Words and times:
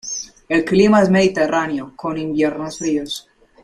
El 0.49 0.65
clima 0.65 0.99
es 1.03 1.11
mediterráneo 1.11 1.93
con 1.95 2.17
inviernos 2.17 2.79
fríos. 2.79 3.29